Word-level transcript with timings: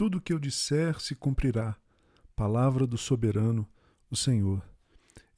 Tudo 0.00 0.16
o 0.16 0.20
que 0.22 0.32
eu 0.32 0.38
disser 0.38 0.98
se 0.98 1.14
cumprirá. 1.14 1.76
Palavra 2.34 2.86
do 2.86 2.96
soberano, 2.96 3.68
o 4.10 4.16
Senhor. 4.16 4.66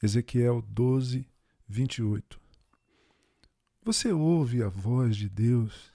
Ezequiel 0.01 0.63
12, 0.63 1.29
28. 1.67 2.41
Você 3.83 4.13
ouve 4.13 4.63
a 4.63 4.69
voz 4.69 5.17
de 5.17 5.29
Deus? 5.29 5.93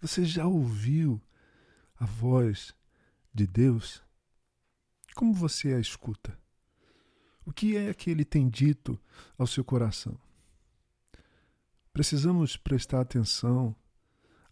Você 0.00 0.24
já 0.24 0.46
ouviu 0.46 1.20
a 2.00 2.06
voz 2.06 2.74
de 3.34 3.46
Deus? 3.46 4.02
Como 5.14 5.34
você 5.34 5.74
a 5.74 5.78
escuta? 5.78 6.38
O 7.44 7.52
que 7.52 7.76
é 7.76 7.92
que 7.92 8.08
ele 8.08 8.24
tem 8.24 8.48
dito 8.48 8.98
ao 9.36 9.46
seu 9.46 9.62
coração? 9.62 10.18
Precisamos 11.92 12.56
prestar 12.56 13.02
atenção 13.02 13.76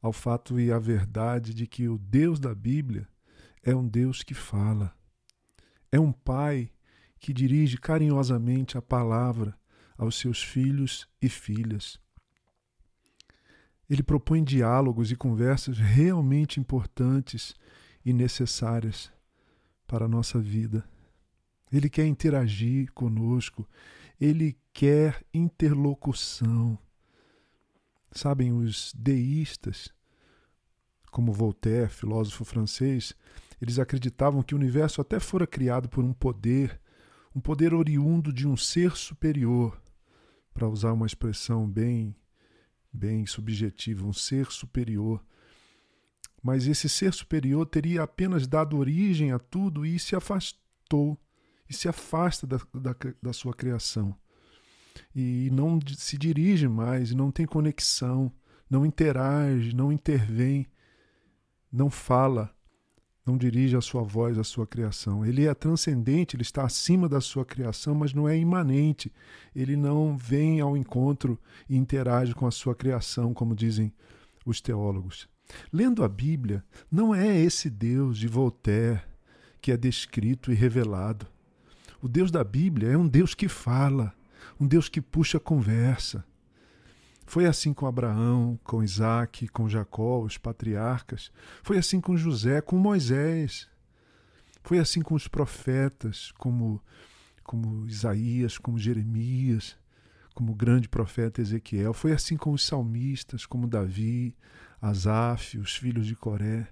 ao 0.02 0.12
fato 0.12 0.60
e 0.60 0.70
à 0.70 0.78
verdade 0.78 1.54
de 1.54 1.66
que 1.66 1.88
o 1.88 1.96
Deus 1.96 2.38
da 2.38 2.54
Bíblia 2.54 3.08
é 3.62 3.74
um 3.74 3.86
Deus 3.86 4.22
que 4.22 4.34
fala. 4.34 4.94
É 5.90 6.00
um 6.00 6.12
pai 6.12 6.70
que 7.20 7.32
dirige 7.32 7.78
carinhosamente 7.78 8.76
a 8.76 8.82
palavra 8.82 9.56
aos 9.96 10.16
seus 10.16 10.42
filhos 10.42 11.06
e 11.20 11.28
filhas. 11.28 12.00
Ele 13.88 14.02
propõe 14.02 14.42
diálogos 14.42 15.12
e 15.12 15.16
conversas 15.16 15.78
realmente 15.78 16.58
importantes 16.58 17.54
e 18.04 18.12
necessárias 18.12 19.12
para 19.86 20.06
a 20.06 20.08
nossa 20.08 20.40
vida. 20.40 20.84
Ele 21.70 21.88
quer 21.88 22.06
interagir 22.06 22.90
conosco, 22.92 23.68
ele 24.20 24.58
quer 24.72 25.24
interlocução. 25.32 26.78
Sabem, 28.10 28.52
os 28.52 28.92
deístas, 28.94 29.92
como 31.12 31.30
Voltaire, 31.30 31.90
filósofo 31.90 32.42
francês, 32.42 33.14
eles 33.60 33.78
acreditavam 33.78 34.42
que 34.42 34.54
o 34.54 34.58
universo 34.58 35.00
até 35.00 35.20
fora 35.20 35.46
criado 35.46 35.88
por 35.88 36.02
um 36.02 36.12
poder, 36.12 36.80
um 37.36 37.40
poder 37.40 37.74
oriundo 37.74 38.32
de 38.32 38.48
um 38.48 38.56
ser 38.56 38.96
superior, 38.96 39.80
para 40.54 40.66
usar 40.66 40.92
uma 40.92 41.06
expressão 41.06 41.68
bem 41.68 42.16
bem 42.92 43.24
subjetiva, 43.24 44.06
um 44.06 44.12
ser 44.12 44.50
superior. 44.50 45.22
Mas 46.42 46.66
esse 46.66 46.88
ser 46.88 47.12
superior 47.12 47.66
teria 47.66 48.02
apenas 48.02 48.46
dado 48.46 48.76
origem 48.76 49.32
a 49.32 49.38
tudo 49.38 49.86
e 49.86 49.98
se 49.98 50.14
afastou 50.16 51.18
e 51.68 51.74
se 51.74 51.88
afasta 51.88 52.46
da, 52.46 52.58
da, 52.74 52.94
da 53.22 53.32
sua 53.32 53.54
criação. 53.54 54.14
E 55.14 55.48
não 55.52 55.78
se 55.96 56.18
dirige 56.18 56.68
mais, 56.68 57.14
não 57.14 57.30
tem 57.30 57.46
conexão, 57.46 58.30
não 58.68 58.84
interage, 58.84 59.74
não 59.74 59.90
intervém, 59.90 60.66
não 61.72 61.88
fala, 61.88 62.50
não 63.24 63.38
dirige 63.38 63.76
a 63.76 63.80
sua 63.80 64.02
voz 64.02 64.36
à 64.38 64.44
sua 64.44 64.66
criação. 64.66 65.24
Ele 65.24 65.46
é 65.46 65.54
transcendente, 65.54 66.36
ele 66.36 66.42
está 66.42 66.64
acima 66.64 67.08
da 67.08 67.20
sua 67.20 67.44
criação, 67.44 67.94
mas 67.94 68.12
não 68.12 68.28
é 68.28 68.36
imanente. 68.36 69.12
Ele 69.54 69.76
não 69.76 70.16
vem 70.16 70.60
ao 70.60 70.76
encontro 70.76 71.38
e 71.68 71.76
interage 71.76 72.34
com 72.34 72.46
a 72.46 72.50
sua 72.50 72.74
criação, 72.74 73.32
como 73.32 73.54
dizem 73.54 73.92
os 74.44 74.60
teólogos. 74.60 75.28
Lendo 75.72 76.02
a 76.02 76.08
Bíblia, 76.08 76.64
não 76.90 77.14
é 77.14 77.38
esse 77.38 77.70
Deus 77.70 78.18
de 78.18 78.26
Voltaire 78.26 79.00
que 79.60 79.70
é 79.70 79.76
descrito 79.76 80.50
e 80.50 80.54
revelado. 80.54 81.26
O 82.02 82.08
Deus 82.08 82.32
da 82.32 82.42
Bíblia 82.42 82.90
é 82.90 82.98
um 82.98 83.06
Deus 83.06 83.32
que 83.32 83.48
fala, 83.48 84.12
um 84.58 84.66
Deus 84.66 84.88
que 84.88 85.00
puxa 85.00 85.38
conversa. 85.38 86.24
Foi 87.26 87.46
assim 87.46 87.72
com 87.72 87.86
Abraão, 87.86 88.58
com 88.64 88.82
Isaac, 88.82 89.48
com 89.48 89.68
Jacó, 89.68 90.20
os 90.20 90.36
patriarcas. 90.36 91.30
Foi 91.62 91.78
assim 91.78 92.00
com 92.00 92.16
José, 92.16 92.60
com 92.60 92.76
Moisés. 92.76 93.68
Foi 94.62 94.78
assim 94.78 95.02
com 95.02 95.14
os 95.14 95.28
profetas, 95.28 96.32
como, 96.32 96.82
como 97.42 97.86
Isaías, 97.86 98.58
como 98.58 98.78
Jeremias, 98.78 99.76
como 100.34 100.52
o 100.52 100.56
grande 100.56 100.88
profeta 100.88 101.40
Ezequiel. 101.40 101.92
Foi 101.92 102.12
assim 102.12 102.36
com 102.36 102.52
os 102.52 102.64
salmistas, 102.64 103.46
como 103.46 103.66
Davi, 103.66 104.36
Asaf, 104.80 105.58
os 105.58 105.76
filhos 105.76 106.06
de 106.06 106.14
Coré. 106.14 106.68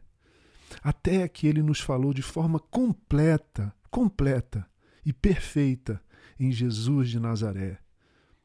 Até 0.83 1.27
que 1.27 1.47
ele 1.47 1.63
nos 1.63 1.81
falou 1.81 2.15
de 2.15 2.23
forma 2.23 2.61
completa, 2.61 3.75
completa, 3.91 4.69
e 5.05 5.13
perfeita 5.13 6.01
em 6.39 6.53
Jesus 6.53 7.11
de 7.11 7.19
Nazaré, 7.19 7.79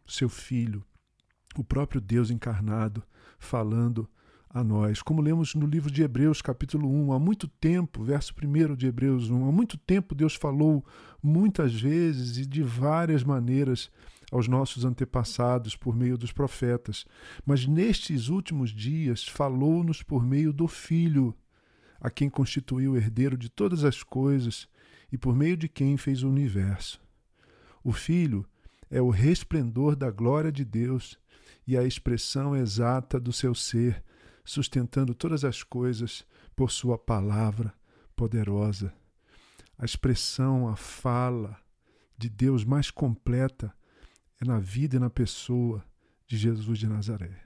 seu 0.08 0.30
Filho, 0.30 0.86
o 1.62 1.66
próprio 1.66 2.02
Deus 2.02 2.30
encarnado, 2.30 3.04
falando 3.38 4.08
a 4.50 4.64
nós. 4.64 5.02
Como 5.02 5.22
lemos 5.22 5.54
no 5.54 5.66
livro 5.68 5.92
de 5.92 6.02
Hebreus, 6.02 6.42
capítulo 6.42 6.90
1, 6.90 7.12
há 7.12 7.20
muito 7.20 7.46
tempo, 7.46 8.04
verso 8.04 8.34
1 8.42 8.76
de 8.76 8.88
Hebreus 8.88 9.30
1, 9.30 9.50
há 9.50 9.52
muito 9.52 9.78
tempo 9.78 10.16
Deus 10.16 10.36
falou 10.36 10.86
muitas 11.22 11.74
vezes 11.74 12.38
e 12.38 12.46
de 12.46 12.64
várias 12.64 13.22
maneiras 13.22 13.92
aos 14.32 14.48
nossos 14.48 14.86
antepassados 14.86 15.76
por 15.76 15.96
meio 15.96 16.18
dos 16.18 16.32
profetas, 16.32 17.06
mas 17.46 17.68
nestes 17.68 18.30
últimos 18.30 18.72
dias 18.72 19.28
falou-nos 19.28 20.02
por 20.02 20.26
meio 20.26 20.54
do 20.54 20.68
Filho, 20.68 21.36
a 22.00 22.10
quem 22.10 22.30
constituiu 22.30 22.94
o 22.94 22.98
herdeiro 22.98 23.38
de 23.38 23.50
todas 23.50 23.84
as 23.84 24.04
coisas 24.04 24.68
e 25.12 25.18
por 25.18 25.36
meio 25.36 25.58
de 25.58 25.68
quem 25.68 25.98
fez 25.98 26.24
o 26.24 26.30
universo. 26.30 27.02
O 27.84 27.92
Filho 27.92 28.46
é 28.90 29.02
o 29.02 29.10
resplendor 29.10 29.96
da 29.96 30.12
glória 30.12 30.52
de 30.52 30.64
Deus 30.64 31.18
e 31.68 31.78
a 31.78 31.84
expressão 31.84 32.56
exata 32.56 33.20
do 33.20 33.34
seu 33.34 33.56
ser, 33.56 34.04
sustentando 34.44 35.14
todas 35.14 35.44
as 35.44 35.64
coisas 35.64 36.26
por 36.56 36.72
sua 36.72 36.98
palavra 36.98 37.74
poderosa. 38.16 38.94
A 39.78 39.84
expressão, 39.84 40.68
a 40.68 40.76
fala 40.76 41.58
de 42.18 42.30
Deus 42.30 42.64
mais 42.64 42.90
completa 42.90 43.74
é 44.40 44.46
na 44.46 44.60
vida 44.60 44.96
e 44.96 45.00
na 45.00 45.10
pessoa 45.10 45.84
de 46.28 46.38
Jesus 46.38 46.80
de 46.80 46.88
Nazaré. 46.88 47.46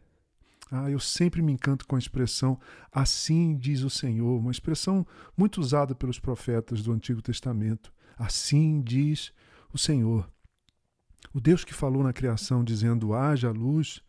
Ah, 0.72 0.90
eu 0.90 1.00
sempre 1.00 1.42
me 1.42 1.52
encanto 1.52 1.88
com 1.88 1.96
a 1.96 2.00
expressão 2.00 2.60
assim 2.92 3.58
diz 3.58 3.82
o 3.82 3.90
Senhor, 3.90 4.40
uma 4.40 4.52
expressão 4.52 5.06
muito 5.36 5.60
usada 5.60 5.96
pelos 5.96 6.20
profetas 6.20 6.84
do 6.84 6.92
Antigo 6.92 7.22
Testamento. 7.22 7.92
Assim 8.18 8.82
diz 8.82 9.34
o 9.74 9.78
Senhor. 9.78 10.30
O 11.34 11.40
Deus 11.40 11.64
que 11.64 11.74
falou 11.74 12.04
na 12.04 12.12
criação 12.12 12.64
dizendo 12.64 13.14
haja 13.14 13.52
luz, 13.52 14.02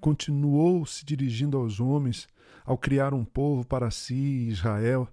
continuou 0.00 0.86
se 0.86 1.04
dirigindo 1.04 1.56
aos 1.58 1.80
homens 1.80 2.26
ao 2.64 2.78
criar 2.78 3.12
um 3.12 3.24
povo 3.24 3.64
para 3.64 3.90
si, 3.90 4.48
Israel, 4.48 5.08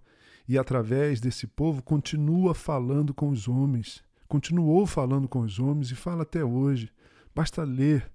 e 0.48 0.58
através 0.58 1.20
desse 1.20 1.46
povo 1.46 1.82
continua 1.82 2.56
falando 2.56 3.14
com 3.14 3.30
os 3.30 3.48
homens. 3.48 4.04
Continuou 4.28 4.86
falando 4.86 5.28
com 5.28 5.42
os 5.42 5.60
homens 5.60 5.92
e 5.92 5.96
fala 5.96 6.24
até 6.24 6.44
hoje. 6.44 6.92
Basta 7.36 7.64
ler 7.64 8.10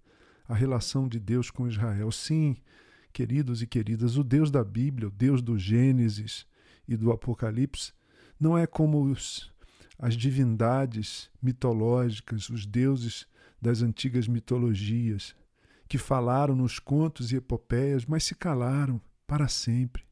a 0.48 0.54
relação 0.54 1.06
de 1.06 1.20
Deus 1.20 1.50
com 1.50 1.68
Israel. 1.68 2.10
Sim, 2.10 2.56
queridos 3.12 3.62
e 3.62 3.66
queridas, 3.66 4.16
o 4.16 4.24
Deus 4.24 4.50
da 4.50 4.64
Bíblia, 4.64 5.08
o 5.08 5.10
Deus 5.10 5.42
do 5.42 5.58
Gênesis 5.58 6.46
e 6.88 6.96
do 6.96 7.12
Apocalipse, 7.12 7.92
não 8.38 8.56
é 8.56 8.66
como 8.66 9.02
os, 9.02 9.52
as 9.98 10.16
divindades 10.16 11.30
mitológicas, 11.42 12.48
os 12.48 12.66
deuses 12.66 13.26
das 13.64 13.80
antigas 13.80 14.28
mitologias, 14.28 15.34
que 15.88 15.96
falaram 15.96 16.54
nos 16.54 16.78
contos 16.78 17.32
e 17.32 17.36
epopeias, 17.36 18.04
mas 18.04 18.22
se 18.22 18.34
calaram 18.34 19.00
para 19.26 19.48
sempre. 19.48 20.04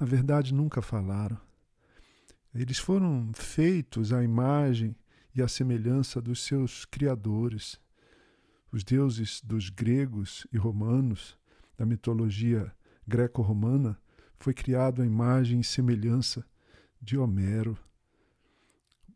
Na 0.00 0.04
verdade, 0.04 0.52
nunca 0.52 0.82
falaram. 0.82 1.38
Eles 2.52 2.76
foram 2.76 3.30
feitos 3.32 4.12
à 4.12 4.24
imagem 4.24 4.96
e 5.32 5.40
à 5.40 5.46
semelhança 5.46 6.20
dos 6.20 6.42
seus 6.42 6.84
criadores. 6.84 7.80
Os 8.72 8.82
deuses 8.82 9.40
dos 9.44 9.70
gregos 9.70 10.44
e 10.52 10.58
romanos, 10.58 11.38
da 11.78 11.86
mitologia 11.86 12.74
greco-romana, 13.06 13.96
foi 14.40 14.52
criado 14.52 15.02
à 15.02 15.06
imagem 15.06 15.60
e 15.60 15.64
semelhança 15.64 16.44
de 17.00 17.16
Homero. 17.16 17.78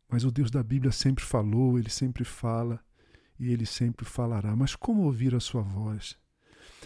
Mas 0.08 0.22
o 0.22 0.30
Deus 0.30 0.52
da 0.52 0.62
Bíblia 0.62 0.92
sempre 0.92 1.24
falou, 1.24 1.76
ele 1.76 1.90
sempre 1.90 2.24
fala 2.24 2.80
e 3.38 3.52
ele 3.52 3.66
sempre 3.66 4.04
falará. 4.04 4.54
Mas 4.54 4.74
como 4.74 5.02
ouvir 5.02 5.34
a 5.34 5.40
sua 5.40 5.62
voz? 5.62 6.16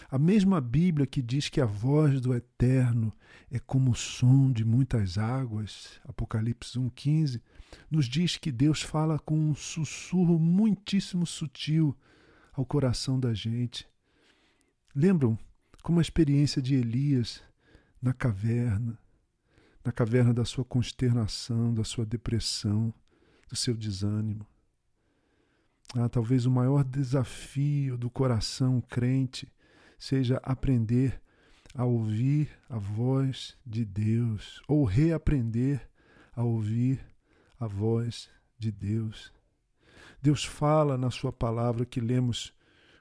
A 0.09 0.17
mesma 0.17 0.59
Bíblia 0.61 1.05
que 1.05 1.21
diz 1.21 1.49
que 1.49 1.61
a 1.61 1.65
voz 1.65 2.19
do 2.21 2.33
Eterno 2.33 3.13
é 3.51 3.59
como 3.59 3.91
o 3.91 3.95
som 3.95 4.51
de 4.51 4.63
muitas 4.63 5.17
águas, 5.17 5.99
Apocalipse 6.03 6.79
1,15, 6.79 7.41
nos 7.89 8.05
diz 8.07 8.37
que 8.37 8.51
Deus 8.51 8.81
fala 8.81 9.19
com 9.19 9.37
um 9.37 9.55
sussurro 9.55 10.39
muitíssimo 10.39 11.25
sutil 11.25 11.95
ao 12.53 12.65
coração 12.65 13.19
da 13.19 13.33
gente. 13.33 13.87
Lembram 14.95 15.37
como 15.83 15.99
a 15.99 16.01
experiência 16.01 16.61
de 16.61 16.75
Elias 16.75 17.43
na 18.01 18.13
caverna, 18.13 18.97
na 19.83 19.91
caverna 19.91 20.33
da 20.33 20.45
sua 20.45 20.65
consternação, 20.65 21.73
da 21.73 21.83
sua 21.83 22.05
depressão, 22.05 22.93
do 23.47 23.55
seu 23.55 23.75
desânimo. 23.75 24.45
Ah, 25.95 26.07
talvez 26.07 26.45
o 26.45 26.51
maior 26.51 26.83
desafio 26.83 27.97
do 27.97 28.11
coração 28.11 28.79
crente 28.79 29.51
seja 29.97 30.39
aprender 30.43 31.19
a 31.73 31.83
ouvir 31.83 32.47
a 32.69 32.77
voz 32.77 33.57
de 33.65 33.83
Deus 33.85 34.61
ou 34.67 34.83
reaprender 34.83 35.89
a 36.35 36.43
ouvir 36.43 37.03
a 37.59 37.65
voz 37.65 38.29
de 38.57 38.71
Deus. 38.71 39.33
Deus 40.21 40.45
fala 40.45 40.95
na 40.95 41.09
Sua 41.09 41.33
palavra 41.33 41.85
que 41.85 41.99
lemos 41.99 42.53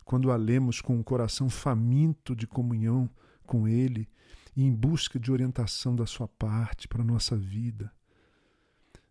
quando 0.03 0.33
a 0.33 0.37
lemos 0.37 0.81
com 0.81 0.97
um 0.97 1.03
coração 1.03 1.51
faminto 1.51 2.35
de 2.35 2.47
comunhão 2.47 3.11
com 3.47 3.69
Ele 3.69 4.09
e 4.57 4.65
em 4.65 4.75
busca 4.75 5.21
de 5.21 5.31
orientação 5.31 5.95
da 5.95 6.07
Sua 6.07 6.27
parte 6.27 6.89
para 6.89 7.03
a 7.03 7.05
nossa 7.05 7.37
vida. 7.37 7.93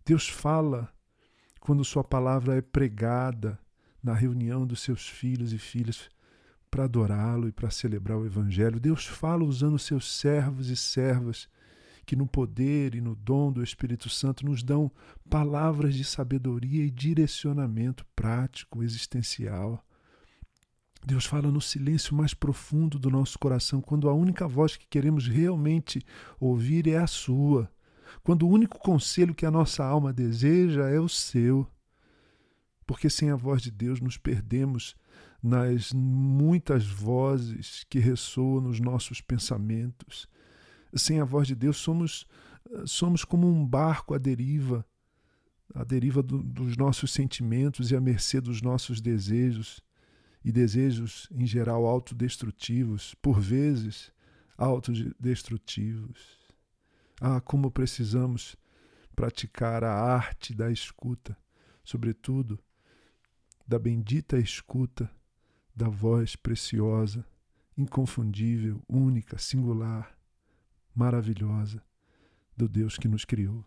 Deus 0.03 0.27
fala 0.27 0.91
quando 1.59 1.85
Sua 1.85 2.03
palavra 2.03 2.56
é 2.56 2.62
pregada 2.62 3.59
na 4.03 4.13
reunião 4.13 4.65
dos 4.65 4.81
seus 4.81 5.07
filhos 5.07 5.53
e 5.53 5.57
filhas 5.57 6.09
para 6.69 6.83
adorá-lo 6.83 7.47
e 7.47 7.51
para 7.51 7.71
celebrar 7.71 8.17
o 8.17 8.25
Evangelho. 8.25 8.79
Deus 8.79 9.05
fala 9.05 9.44
usando 9.44 9.79
seus 9.79 10.11
servos 10.11 10.69
e 10.69 10.75
servas 10.75 11.47
que 12.05 12.15
no 12.15 12.25
poder 12.25 12.95
e 12.95 13.01
no 13.01 13.15
dom 13.15 13.51
do 13.51 13.61
Espírito 13.61 14.09
Santo 14.09 14.45
nos 14.45 14.63
dão 14.63 14.89
palavras 15.29 15.94
de 15.94 16.05
sabedoria 16.05 16.83
e 16.85 16.89
direcionamento 16.89 18.05
prático, 18.15 18.81
existencial. 18.81 19.83
Deus 21.05 21.25
fala 21.25 21.51
no 21.51 21.61
silêncio 21.61 22.15
mais 22.15 22.33
profundo 22.33 22.97
do 22.97 23.09
nosso 23.09 23.38
coração, 23.38 23.81
quando 23.81 24.09
a 24.09 24.13
única 24.13 24.47
voz 24.47 24.77
que 24.77 24.88
queremos 24.88 25.27
realmente 25.27 26.01
ouvir 26.39 26.88
é 26.88 26.97
a 26.97 27.07
sua. 27.07 27.69
Quando 28.23 28.47
o 28.47 28.49
único 28.49 28.79
conselho 28.79 29.35
que 29.35 29.45
a 29.45 29.51
nossa 29.51 29.83
alma 29.83 30.13
deseja 30.13 30.88
é 30.89 30.99
o 30.99 31.09
seu. 31.09 31.67
Porque 32.88 33.10
sem 33.10 33.30
a 33.30 33.36
voz 33.36 33.62
de 33.62 33.69
Deus 33.69 34.00
nos 34.00 34.18
perdemos 34.18 34.95
nas 35.44 35.92
muitas 35.92 36.88
vozes 36.88 37.86
que 37.89 38.00
ressoam 38.00 38.62
nos 38.62 38.80
nossos 38.80 39.19
pensamentos. 39.19 40.28
Sem 40.95 41.19
a 41.19 41.25
voz 41.25 41.48
de 41.50 41.54
Deus, 41.54 41.75
somos, 41.78 42.25
somos 42.86 43.25
como 43.25 43.45
um 43.45 43.68
barco 43.68 44.13
à 44.13 44.18
deriva, 44.18 44.86
à 45.75 45.84
deriva 45.84 46.24
do, 46.24 46.42
dos 46.42 46.78
nossos 46.78 47.12
sentimentos 47.12 47.92
e 47.92 47.95
à 47.95 48.00
mercê 48.00 48.39
dos 48.39 48.62
nossos 48.62 49.01
desejos, 49.01 49.81
e 50.44 50.51
desejos, 50.51 51.28
em 51.31 51.45
geral, 51.45 51.86
autodestrutivos, 51.86 53.13
por 53.22 53.42
vezes 53.42 54.13
autodestrutivos. 54.57 56.40
Ah, 57.19 57.42
como 57.42 57.69
precisamos 57.69 58.56
praticar 59.13 59.83
a 59.83 59.92
arte 59.94 60.56
da 60.56 60.72
escuta, 60.72 61.38
sobretudo 61.83 62.57
da 63.68 63.78
bendita 63.78 64.38
escuta 64.38 65.12
da 65.75 65.90
voz 65.90 66.36
preciosa, 66.36 67.25
inconfundível, 67.78 68.81
única, 68.88 69.38
singular, 69.38 70.18
maravilhosa 70.96 71.84
do 72.56 72.68
Deus 72.68 72.98
que 72.98 73.08
nos 73.08 73.25
criou. 73.25 73.64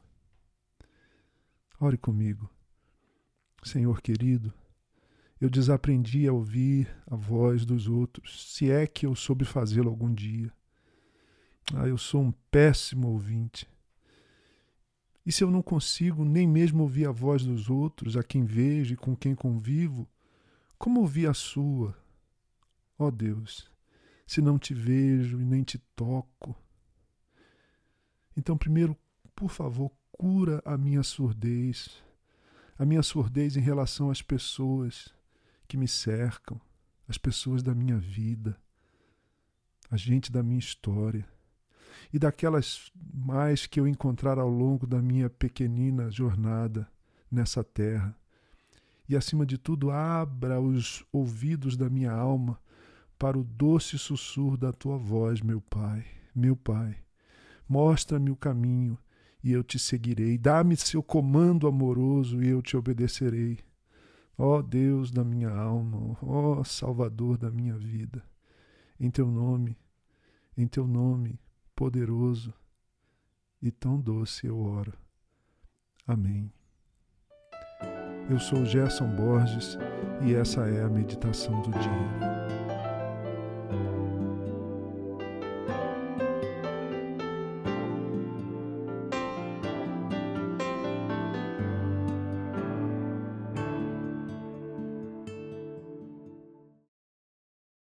Ore 1.79 1.97
comigo. 1.97 2.51
Senhor 3.63 4.01
querido, 4.01 4.53
eu 5.41 5.49
desaprendi 5.49 6.27
a 6.27 6.33
ouvir 6.33 6.89
a 7.07 7.15
voz 7.15 7.65
dos 7.65 7.87
outros, 7.87 8.53
se 8.53 8.71
é 8.71 8.87
que 8.87 9.07
eu 9.07 9.15
soube 9.15 9.45
fazê-lo 9.45 9.89
algum 9.89 10.13
dia. 10.13 10.53
Ah, 11.75 11.87
eu 11.87 11.97
sou 11.97 12.23
um 12.23 12.33
péssimo 12.51 13.09
ouvinte. 13.09 13.69
E 15.25 15.31
se 15.31 15.45
eu 15.45 15.51
não 15.51 15.63
consigo 15.63 16.25
nem 16.25 16.47
mesmo 16.47 16.83
ouvir 16.83 17.07
a 17.07 17.13
voz 17.13 17.45
dos 17.45 17.69
outros, 17.69 18.17
a 18.17 18.23
quem 18.23 18.45
vejo 18.45 18.95
e 18.95 18.97
com 18.97 19.15
quem 19.15 19.35
convivo, 19.35 20.09
como 20.79 21.01
ouvir 21.01 21.29
a 21.29 21.35
sua? 21.35 21.97
Ó 22.99 23.07
oh 23.07 23.11
Deus, 23.11 23.71
se 24.27 24.41
não 24.41 24.59
te 24.59 24.73
vejo 24.73 25.41
e 25.41 25.45
nem 25.45 25.63
te 25.63 25.79
toco. 25.95 26.57
Então, 28.37 28.57
primeiro, 28.57 28.97
por 29.35 29.51
favor, 29.51 29.93
cura 30.13 30.63
a 30.65 30.77
minha 30.79 31.03
surdez, 31.03 32.03
a 32.79 32.87
minha 32.87 33.03
surdez 33.03 33.57
em 33.57 33.61
relação 33.61 34.11
às 34.11 34.23
pessoas 34.23 35.15
que 35.69 35.77
me 35.77 35.87
cercam, 35.87 36.61
as 37.07 37.19
pessoas 37.19 37.63
da 37.63 37.75
minha 37.75 37.99
vida, 37.99 38.59
a 39.91 39.97
gente 39.97 40.33
da 40.33 40.43
minha 40.43 40.59
história 40.59 41.29
e 42.13 42.19
daquelas 42.19 42.91
mais 43.13 43.67
que 43.67 43.81
eu 43.81 43.87
encontrar 43.87 44.39
ao 44.39 44.49
longo 44.49 44.87
da 44.87 45.01
minha 45.01 45.29
pequenina 45.29 46.11
jornada 46.11 46.89
nessa 47.31 47.63
terra 47.63 48.17
e, 49.11 49.17
acima 49.17 49.45
de 49.45 49.59
tudo, 49.59 49.91
abra 49.91 50.61
os 50.61 51.05
ouvidos 51.13 51.77
da 51.77 51.91
minha 51.91 52.13
alma 52.13 52.61
para 53.19 53.37
o 53.37 53.43
doce 53.43 53.99
sussurro 53.99 54.57
da 54.57 54.73
tua 54.73 54.97
voz, 54.97 55.41
meu 55.41 55.61
Pai, 55.61 56.07
meu 56.33 56.55
Pai. 56.55 56.97
Mostra-me 57.69 58.31
o 58.31 58.37
caminho 58.37 58.97
e 59.43 59.51
eu 59.51 59.65
te 59.65 59.81
seguirei. 59.81 60.39
Dá-me 60.39 60.77
seu 60.77 61.03
comando 61.03 61.67
amoroso 61.67 62.41
e 62.41 62.47
eu 62.47 62.63
te 62.63 62.77
obedecerei. 62.77 63.59
Ó 64.39 64.63
Deus 64.63 65.11
da 65.11 65.25
minha 65.25 65.51
alma, 65.51 66.17
ó 66.23 66.63
Salvador 66.63 67.37
da 67.37 67.51
minha 67.51 67.77
vida, 67.77 68.23
em 68.99 69.11
teu 69.11 69.27
nome, 69.27 69.77
em 70.57 70.69
teu 70.69 70.87
nome 70.87 71.37
poderoso 71.81 72.53
e 73.63 73.71
tão 73.71 73.99
doce 73.99 74.47
eu 74.47 74.61
oro. 74.61 74.93
Amém. 76.07 76.53
Eu 78.29 78.39
sou 78.39 78.67
Gerson 78.67 79.09
Borges 79.17 79.79
e 80.23 80.35
essa 80.35 80.69
é 80.69 80.83
a 80.83 80.91
meditação 80.91 81.63
do 81.63 81.71
dia. 81.71 82.40